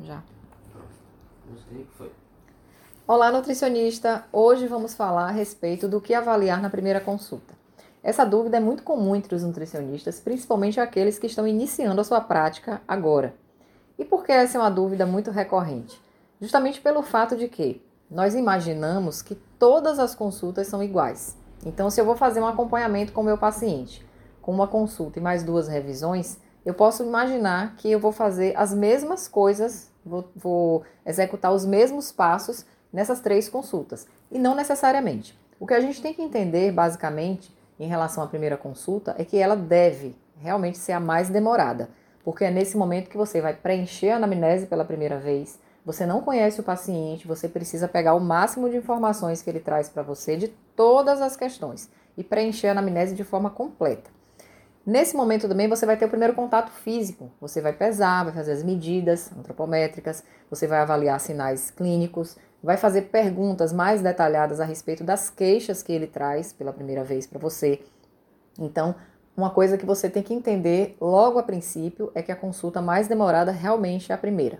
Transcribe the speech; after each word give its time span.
Já. 0.00 0.22
Gostei 1.50 1.84
que 1.84 1.96
foi. 1.96 2.12
Olá, 3.06 3.32
nutricionista! 3.32 4.24
Hoje 4.32 4.66
vamos 4.66 4.94
falar 4.94 5.28
a 5.28 5.32
respeito 5.32 5.88
do 5.88 6.00
que 6.00 6.14
avaliar 6.14 6.62
na 6.62 6.70
primeira 6.70 7.00
consulta. 7.00 7.54
Essa 8.02 8.24
dúvida 8.24 8.58
é 8.58 8.60
muito 8.60 8.84
comum 8.84 9.16
entre 9.16 9.34
os 9.34 9.42
nutricionistas, 9.42 10.20
principalmente 10.20 10.78
aqueles 10.78 11.18
que 11.18 11.26
estão 11.26 11.48
iniciando 11.48 12.00
a 12.00 12.04
sua 12.04 12.20
prática 12.20 12.80
agora. 12.86 13.34
E 13.98 14.04
por 14.04 14.24
que 14.24 14.30
essa 14.30 14.56
é 14.56 14.60
uma 14.60 14.70
dúvida 14.70 15.04
muito 15.04 15.32
recorrente? 15.32 16.00
Justamente 16.40 16.80
pelo 16.80 17.02
fato 17.02 17.36
de 17.36 17.48
que 17.48 17.82
nós 18.08 18.34
imaginamos 18.34 19.20
que 19.20 19.34
todas 19.58 19.98
as 19.98 20.14
consultas 20.14 20.68
são 20.68 20.82
iguais. 20.82 21.36
Então, 21.66 21.90
se 21.90 22.00
eu 22.00 22.04
vou 22.04 22.14
fazer 22.14 22.40
um 22.40 22.46
acompanhamento 22.46 23.12
com 23.12 23.20
o 23.20 23.24
meu 23.24 23.36
paciente, 23.36 24.06
com 24.40 24.52
uma 24.52 24.68
consulta 24.68 25.18
e 25.18 25.22
mais 25.22 25.42
duas 25.42 25.66
revisões, 25.66 26.38
eu 26.64 26.74
posso 26.74 27.02
imaginar 27.02 27.76
que 27.76 27.90
eu 27.90 27.98
vou 27.98 28.12
fazer 28.12 28.54
as 28.56 28.72
mesmas 28.72 29.26
coisas, 29.26 29.87
vou, 30.04 30.30
vou 30.34 30.84
executar 31.04 31.52
os 31.52 31.64
mesmos 31.64 32.12
passos 32.12 32.64
nessas 32.92 33.20
três 33.20 33.48
consultas. 33.48 34.06
E 34.30 34.38
não 34.38 34.54
necessariamente. 34.54 35.38
O 35.60 35.66
que 35.66 35.74
a 35.74 35.80
gente 35.80 36.00
tem 36.00 36.14
que 36.14 36.22
entender, 36.22 36.72
basicamente, 36.72 37.54
em 37.78 37.88
relação 37.88 38.22
à 38.22 38.26
primeira 38.26 38.56
consulta, 38.56 39.14
é 39.18 39.24
que 39.24 39.36
ela 39.36 39.56
deve 39.56 40.16
realmente 40.40 40.78
ser 40.78 40.92
a 40.92 41.00
mais 41.00 41.28
demorada. 41.28 41.88
Porque 42.24 42.44
é 42.44 42.50
nesse 42.50 42.76
momento 42.76 43.08
que 43.08 43.16
você 43.16 43.40
vai 43.40 43.54
preencher 43.54 44.10
a 44.10 44.16
anamnese 44.16 44.66
pela 44.66 44.84
primeira 44.84 45.18
vez, 45.18 45.58
você 45.84 46.04
não 46.04 46.20
conhece 46.20 46.60
o 46.60 46.64
paciente, 46.64 47.26
você 47.26 47.48
precisa 47.48 47.88
pegar 47.88 48.14
o 48.14 48.20
máximo 48.20 48.68
de 48.68 48.76
informações 48.76 49.40
que 49.40 49.48
ele 49.48 49.60
traz 49.60 49.88
para 49.88 50.02
você 50.02 50.36
de 50.36 50.48
todas 50.76 51.22
as 51.22 51.36
questões 51.36 51.88
e 52.16 52.22
preencher 52.22 52.68
a 52.68 52.72
anamnese 52.72 53.14
de 53.14 53.24
forma 53.24 53.48
completa. 53.48 54.10
Nesse 54.84 55.16
momento 55.16 55.48
também 55.48 55.68
você 55.68 55.84
vai 55.84 55.96
ter 55.96 56.06
o 56.06 56.08
primeiro 56.08 56.34
contato 56.34 56.70
físico. 56.70 57.30
Você 57.40 57.60
vai 57.60 57.72
pesar, 57.72 58.24
vai 58.24 58.32
fazer 58.32 58.52
as 58.52 58.62
medidas 58.62 59.30
antropométricas, 59.36 60.24
você 60.48 60.66
vai 60.66 60.78
avaliar 60.78 61.20
sinais 61.20 61.70
clínicos, 61.70 62.36
vai 62.62 62.76
fazer 62.76 63.02
perguntas 63.02 63.72
mais 63.72 64.00
detalhadas 64.02 64.60
a 64.60 64.64
respeito 64.64 65.04
das 65.04 65.30
queixas 65.30 65.82
que 65.82 65.92
ele 65.92 66.06
traz 66.06 66.52
pela 66.52 66.72
primeira 66.72 67.04
vez 67.04 67.26
para 67.26 67.38
você. 67.38 67.80
Então, 68.58 68.94
uma 69.36 69.50
coisa 69.50 69.78
que 69.78 69.86
você 69.86 70.10
tem 70.10 70.22
que 70.22 70.34
entender 70.34 70.96
logo 71.00 71.38
a 71.38 71.42
princípio 71.42 72.10
é 72.14 72.22
que 72.22 72.32
a 72.32 72.36
consulta 72.36 72.82
mais 72.82 73.06
demorada 73.06 73.52
realmente 73.52 74.10
é 74.10 74.14
a 74.14 74.18
primeira. 74.18 74.58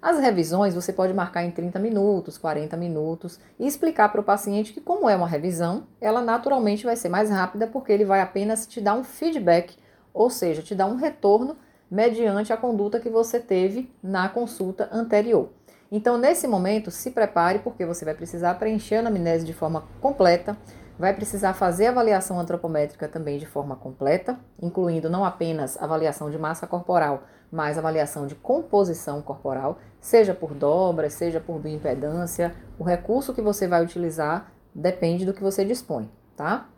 As 0.00 0.18
revisões 0.18 0.74
você 0.74 0.92
pode 0.92 1.14
marcar 1.14 1.44
em 1.44 1.50
30 1.50 1.78
minutos, 1.78 2.36
40 2.36 2.76
minutos 2.76 3.40
e 3.58 3.66
explicar 3.66 4.10
para 4.10 4.20
o 4.20 4.24
paciente 4.24 4.72
que, 4.72 4.80
como 4.80 5.08
é 5.08 5.16
uma 5.16 5.26
revisão, 5.26 5.86
ela 6.00 6.20
naturalmente 6.20 6.84
vai 6.84 6.96
ser 6.96 7.08
mais 7.08 7.30
rápida 7.30 7.66
porque 7.66 7.92
ele 7.92 8.04
vai 8.04 8.20
apenas 8.20 8.66
te 8.66 8.80
dar 8.80 8.94
um 8.94 9.02
feedback, 9.02 9.76
ou 10.12 10.28
seja, 10.28 10.62
te 10.62 10.74
dar 10.74 10.86
um 10.86 10.96
retorno 10.96 11.56
mediante 11.90 12.52
a 12.52 12.56
conduta 12.56 13.00
que 13.00 13.08
você 13.08 13.40
teve 13.40 13.90
na 14.02 14.28
consulta 14.28 14.88
anterior. 14.92 15.50
Então, 15.90 16.18
nesse 16.18 16.46
momento, 16.48 16.90
se 16.90 17.12
prepare 17.12 17.60
porque 17.60 17.86
você 17.86 18.04
vai 18.04 18.14
precisar 18.14 18.54
preencher 18.54 18.96
a 18.96 18.98
anamnese 19.00 19.46
de 19.46 19.52
forma 19.52 19.84
completa, 20.00 20.56
vai 20.98 21.14
precisar 21.14 21.54
fazer 21.54 21.86
avaliação 21.86 22.40
antropométrica 22.40 23.08
também 23.08 23.38
de 23.38 23.46
forma 23.46 23.76
completa, 23.76 24.38
incluindo 24.60 25.10
não 25.10 25.24
apenas 25.24 25.80
avaliação 25.80 26.30
de 26.30 26.38
massa 26.38 26.66
corporal, 26.66 27.24
mas 27.50 27.78
avaliação 27.78 28.26
de 28.26 28.34
composição 28.34 29.22
corporal, 29.22 29.78
seja 30.00 30.34
por 30.34 30.54
dobra, 30.54 31.08
seja 31.10 31.40
por 31.40 31.58
bioimpedância. 31.58 32.54
O 32.78 32.84
recurso 32.84 33.34
que 33.34 33.42
você 33.42 33.68
vai 33.68 33.84
utilizar 33.84 34.52
depende 34.74 35.24
do 35.24 35.32
que 35.32 35.42
você 35.42 35.64
dispõe, 35.64 36.10
tá? 36.36 36.68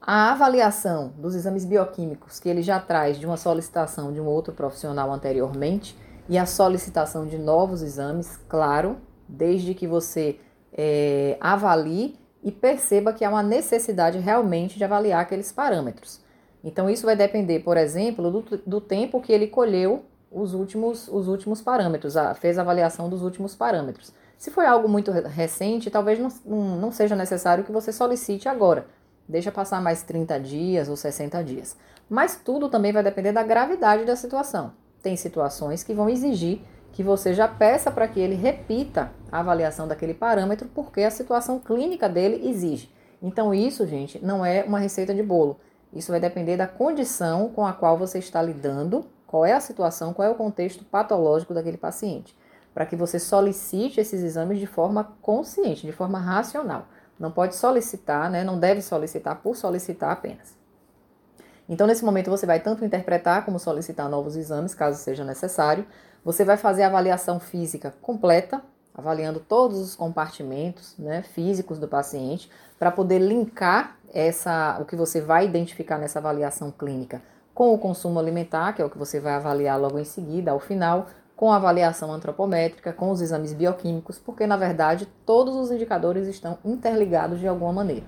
A 0.00 0.32
avaliação 0.32 1.12
dos 1.18 1.34
exames 1.34 1.64
bioquímicos 1.64 2.40
que 2.40 2.48
ele 2.48 2.62
já 2.62 2.80
traz 2.80 3.18
de 3.18 3.26
uma 3.26 3.36
solicitação 3.36 4.12
de 4.12 4.20
um 4.20 4.26
outro 4.26 4.54
profissional 4.54 5.12
anteriormente 5.12 5.98
e 6.28 6.38
a 6.38 6.46
solicitação 6.46 7.26
de 7.26 7.36
novos 7.36 7.82
exames, 7.82 8.36
claro, 8.48 8.98
desde 9.28 9.74
que 9.74 9.86
você 9.86 10.38
é, 10.72 11.36
avalie 11.40 12.18
e 12.42 12.52
perceba 12.52 13.12
que 13.12 13.24
há 13.24 13.30
uma 13.30 13.42
necessidade 13.42 14.18
realmente 14.18 14.78
de 14.78 14.84
avaliar 14.84 15.22
aqueles 15.22 15.52
parâmetros. 15.52 16.20
Então, 16.62 16.88
isso 16.90 17.06
vai 17.06 17.16
depender, 17.16 17.60
por 17.60 17.76
exemplo, 17.76 18.30
do, 18.30 18.60
do 18.66 18.80
tempo 18.80 19.20
que 19.20 19.32
ele 19.32 19.46
colheu 19.46 20.04
os 20.30 20.54
últimos, 20.54 21.08
os 21.08 21.28
últimos 21.28 21.62
parâmetros, 21.62 22.16
a, 22.16 22.34
fez 22.34 22.58
a 22.58 22.62
avaliação 22.62 23.08
dos 23.08 23.22
últimos 23.22 23.54
parâmetros. 23.54 24.12
Se 24.36 24.50
foi 24.50 24.66
algo 24.66 24.88
muito 24.88 25.10
recente, 25.10 25.90
talvez 25.90 26.18
não, 26.18 26.30
não 26.76 26.92
seja 26.92 27.16
necessário 27.16 27.64
que 27.64 27.72
você 27.72 27.92
solicite 27.92 28.48
agora. 28.48 28.86
Deixa 29.28 29.50
passar 29.50 29.82
mais 29.82 30.02
30 30.02 30.38
dias 30.40 30.88
ou 30.88 30.96
60 30.96 31.42
dias. 31.42 31.76
Mas 32.08 32.36
tudo 32.36 32.68
também 32.68 32.92
vai 32.92 33.02
depender 33.02 33.32
da 33.32 33.42
gravidade 33.42 34.04
da 34.04 34.16
situação. 34.16 34.72
Tem 35.02 35.16
situações 35.16 35.82
que 35.82 35.92
vão 35.92 36.08
exigir 36.08 36.60
que 36.98 37.02
você 37.04 37.32
já 37.32 37.46
peça 37.46 37.92
para 37.92 38.08
que 38.08 38.18
ele 38.18 38.34
repita 38.34 39.12
a 39.30 39.38
avaliação 39.38 39.86
daquele 39.86 40.12
parâmetro, 40.12 40.68
porque 40.74 41.02
a 41.02 41.12
situação 41.12 41.60
clínica 41.60 42.08
dele 42.08 42.48
exige. 42.48 42.92
Então, 43.22 43.54
isso, 43.54 43.86
gente, 43.86 44.18
não 44.18 44.44
é 44.44 44.64
uma 44.64 44.80
receita 44.80 45.14
de 45.14 45.22
bolo. 45.22 45.60
Isso 45.92 46.10
vai 46.10 46.18
depender 46.18 46.56
da 46.56 46.66
condição 46.66 47.50
com 47.50 47.64
a 47.64 47.72
qual 47.72 47.96
você 47.96 48.18
está 48.18 48.42
lidando, 48.42 49.06
qual 49.28 49.46
é 49.46 49.52
a 49.52 49.60
situação, 49.60 50.12
qual 50.12 50.26
é 50.26 50.30
o 50.32 50.34
contexto 50.34 50.84
patológico 50.84 51.54
daquele 51.54 51.76
paciente, 51.76 52.36
para 52.74 52.84
que 52.84 52.96
você 52.96 53.20
solicite 53.20 54.00
esses 54.00 54.20
exames 54.20 54.58
de 54.58 54.66
forma 54.66 55.12
consciente, 55.22 55.86
de 55.86 55.92
forma 55.92 56.18
racional. 56.18 56.88
Não 57.16 57.30
pode 57.30 57.54
solicitar, 57.54 58.28
né? 58.28 58.42
Não 58.42 58.58
deve 58.58 58.82
solicitar 58.82 59.36
por 59.36 59.54
solicitar 59.54 60.10
apenas. 60.10 60.57
Então, 61.68 61.86
nesse 61.86 62.04
momento, 62.04 62.30
você 62.30 62.46
vai 62.46 62.60
tanto 62.60 62.84
interpretar 62.84 63.44
como 63.44 63.58
solicitar 63.58 64.08
novos 64.08 64.36
exames, 64.36 64.74
caso 64.74 64.98
seja 64.98 65.24
necessário. 65.24 65.84
Você 66.24 66.44
vai 66.44 66.56
fazer 66.56 66.82
a 66.82 66.86
avaliação 66.86 67.38
física 67.38 67.94
completa, 68.00 68.62
avaliando 68.94 69.38
todos 69.38 69.78
os 69.78 69.94
compartimentos 69.94 70.94
né, 70.98 71.22
físicos 71.22 71.78
do 71.78 71.86
paciente, 71.86 72.50
para 72.78 72.90
poder 72.90 73.18
linkar 73.18 73.96
essa, 74.12 74.78
o 74.80 74.84
que 74.84 74.96
você 74.96 75.20
vai 75.20 75.44
identificar 75.44 75.98
nessa 75.98 76.18
avaliação 76.18 76.70
clínica 76.70 77.20
com 77.58 77.74
o 77.74 77.78
consumo 77.78 78.20
alimentar, 78.20 78.72
que 78.72 78.80
é 78.80 78.84
o 78.84 78.88
que 78.88 78.96
você 78.96 79.18
vai 79.18 79.32
avaliar 79.32 79.80
logo 79.80 79.98
em 79.98 80.04
seguida, 80.04 80.52
ao 80.52 80.60
final, 80.60 81.08
com 81.34 81.50
a 81.50 81.56
avaliação 81.56 82.12
antropométrica, 82.12 82.92
com 82.92 83.10
os 83.10 83.20
exames 83.20 83.52
bioquímicos, 83.52 84.16
porque 84.16 84.46
na 84.46 84.56
verdade 84.56 85.06
todos 85.26 85.56
os 85.56 85.72
indicadores 85.72 86.28
estão 86.28 86.56
interligados 86.64 87.40
de 87.40 87.48
alguma 87.48 87.72
maneira. 87.72 88.04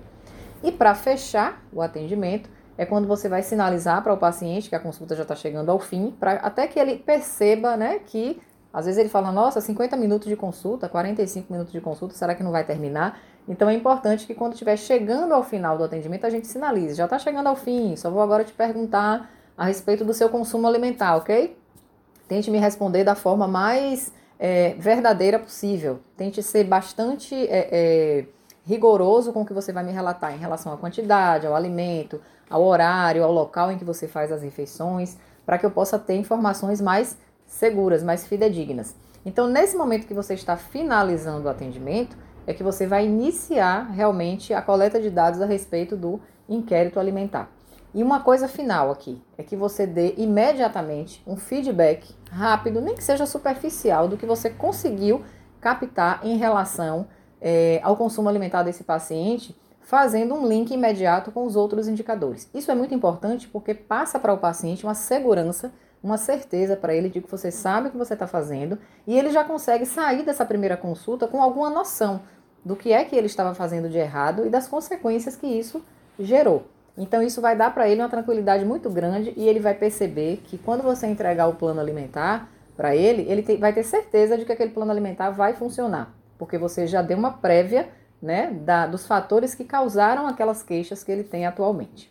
E 0.63 0.71
para 0.71 0.95
fechar 0.95 1.61
o 1.73 1.81
atendimento, 1.81 2.49
é 2.77 2.85
quando 2.85 3.07
você 3.07 3.27
vai 3.29 3.43
sinalizar 3.43 4.03
para 4.03 4.13
o 4.13 4.17
paciente 4.17 4.69
que 4.69 4.75
a 4.75 4.79
consulta 4.79 5.15
já 5.15 5.23
está 5.23 5.35
chegando 5.35 5.69
ao 5.69 5.79
fim, 5.79 6.15
pra, 6.19 6.33
até 6.33 6.67
que 6.67 6.79
ele 6.79 6.97
perceba 6.97 7.75
né, 7.77 7.99
que 7.99 8.41
às 8.73 8.85
vezes 8.85 8.99
ele 8.99 9.09
fala, 9.09 9.31
nossa, 9.31 9.59
50 9.59 9.97
minutos 9.97 10.27
de 10.27 10.35
consulta, 10.35 10.87
45 10.87 11.51
minutos 11.51 11.73
de 11.73 11.81
consulta, 11.81 12.15
será 12.15 12.33
que 12.33 12.41
não 12.41 12.51
vai 12.51 12.63
terminar? 12.63 13.19
Então 13.47 13.69
é 13.69 13.73
importante 13.73 14.25
que 14.25 14.33
quando 14.33 14.53
estiver 14.53 14.77
chegando 14.77 15.33
ao 15.33 15.43
final 15.43 15.77
do 15.77 15.83
atendimento, 15.83 16.25
a 16.25 16.29
gente 16.29 16.47
sinalize, 16.47 16.95
já 16.95 17.05
está 17.05 17.19
chegando 17.19 17.47
ao 17.47 17.55
fim, 17.55 17.95
só 17.97 18.09
vou 18.09 18.21
agora 18.21 18.43
te 18.43 18.53
perguntar 18.53 19.29
a 19.57 19.65
respeito 19.65 20.05
do 20.05 20.13
seu 20.13 20.29
consumo 20.29 20.67
alimentar, 20.67 21.17
ok? 21.17 21.57
Tente 22.27 22.49
me 22.49 22.59
responder 22.59 23.03
da 23.03 23.13
forma 23.13 23.47
mais 23.47 24.13
é, 24.39 24.73
verdadeira 24.79 25.37
possível. 25.37 25.99
Tente 26.15 26.41
ser 26.41 26.63
bastante 26.63 27.35
é, 27.35 27.67
é, 27.71 28.25
rigoroso 28.63 29.33
com 29.33 29.41
o 29.41 29.45
que 29.45 29.53
você 29.53 29.71
vai 29.73 29.83
me 29.83 29.91
relatar 29.91 30.33
em 30.33 30.37
relação 30.37 30.71
à 30.71 30.77
quantidade, 30.77 31.47
ao 31.47 31.55
alimento, 31.55 32.21
ao 32.49 32.63
horário, 32.63 33.23
ao 33.23 33.31
local 33.31 33.71
em 33.71 33.77
que 33.77 33.85
você 33.85 34.07
faz 34.07 34.31
as 34.31 34.41
refeições, 34.41 35.17
para 35.45 35.57
que 35.57 35.65
eu 35.65 35.71
possa 35.71 35.97
ter 35.97 36.15
informações 36.15 36.79
mais 36.79 37.17
seguras, 37.45 38.03
mais 38.03 38.27
fidedignas. 38.27 38.95
Então, 39.25 39.47
nesse 39.47 39.75
momento 39.75 40.07
que 40.07 40.13
você 40.13 40.33
está 40.33 40.57
finalizando 40.57 41.47
o 41.47 41.49
atendimento, 41.49 42.17
é 42.45 42.53
que 42.53 42.63
você 42.63 42.87
vai 42.87 43.05
iniciar 43.05 43.91
realmente 43.91 44.53
a 44.53 44.61
coleta 44.61 44.99
de 44.99 45.09
dados 45.09 45.41
a 45.41 45.45
respeito 45.45 45.95
do 45.95 46.19
inquérito 46.49 46.99
alimentar. 46.99 47.49
E 47.93 48.01
uma 48.01 48.21
coisa 48.21 48.47
final 48.47 48.89
aqui 48.89 49.21
é 49.37 49.43
que 49.43 49.55
você 49.55 49.85
dê 49.85 50.13
imediatamente 50.17 51.21
um 51.27 51.35
feedback 51.35 52.15
rápido, 52.31 52.79
nem 52.79 52.95
que 52.95 53.03
seja 53.03 53.25
superficial, 53.25 54.07
do 54.07 54.17
que 54.17 54.25
você 54.25 54.49
conseguiu 54.49 55.23
captar 55.59 56.21
em 56.23 56.37
relação 56.37 57.07
é, 57.41 57.79
ao 57.83 57.97
consumo 57.97 58.29
alimentar 58.29 58.63
desse 58.63 58.83
paciente, 58.83 59.55
fazendo 59.81 60.35
um 60.35 60.47
link 60.47 60.71
imediato 60.71 61.31
com 61.31 61.45
os 61.45 61.55
outros 61.55 61.87
indicadores. 61.87 62.49
Isso 62.53 62.71
é 62.71 62.75
muito 62.75 62.93
importante 62.93 63.47
porque 63.47 63.73
passa 63.73 64.19
para 64.19 64.33
o 64.33 64.37
paciente 64.37 64.85
uma 64.85 64.93
segurança 64.93 65.71
uma 66.03 66.17
certeza 66.17 66.75
para 66.75 66.95
ele 66.95 67.09
de 67.09 67.21
que 67.21 67.29
você 67.29 67.51
sabe 67.51 67.87
o 67.87 67.91
que 67.91 67.97
você 67.97 68.13
está 68.13 68.25
fazendo 68.25 68.77
e 69.05 69.17
ele 69.17 69.29
já 69.29 69.43
consegue 69.43 69.85
sair 69.85 70.23
dessa 70.23 70.45
primeira 70.45 70.75
consulta 70.75 71.27
com 71.27 71.41
alguma 71.41 71.69
noção 71.69 72.21
do 72.65 72.75
que 72.75 72.91
é 72.91 73.03
que 73.03 73.15
ele 73.15 73.27
estava 73.27 73.53
fazendo 73.53 73.89
de 73.89 73.97
errado 73.97 74.45
e 74.45 74.49
das 74.49 74.67
consequências 74.67 75.35
que 75.35 75.47
isso 75.47 75.83
gerou. 76.19 76.63
Então 76.97 77.21
isso 77.21 77.41
vai 77.41 77.55
dar 77.55 77.73
para 77.73 77.87
ele 77.87 78.01
uma 78.01 78.09
tranquilidade 78.09 78.65
muito 78.65 78.89
grande 78.89 79.33
e 79.37 79.47
ele 79.47 79.59
vai 79.59 79.73
perceber 79.73 80.41
que 80.43 80.57
quando 80.57 80.81
você 80.81 81.07
entregar 81.07 81.47
o 81.47 81.55
plano 81.55 81.79
alimentar 81.79 82.49
para 82.75 82.95
ele, 82.95 83.25
ele 83.29 83.57
vai 83.57 83.73
ter 83.73 83.83
certeza 83.83 84.37
de 84.37 84.45
que 84.45 84.51
aquele 84.51 84.71
plano 84.71 84.91
alimentar 84.91 85.29
vai 85.29 85.53
funcionar, 85.53 86.13
porque 86.41 86.57
você 86.57 86.87
já 86.87 87.03
deu 87.03 87.19
uma 87.19 87.33
prévia 87.33 87.87
né, 88.19 88.49
da, 88.49 88.87
dos 88.87 89.05
fatores 89.05 89.53
que 89.53 89.63
causaram 89.63 90.25
aquelas 90.25 90.63
queixas 90.63 91.03
que 91.03 91.11
ele 91.11 91.23
tem 91.23 91.45
atualmente. 91.45 92.10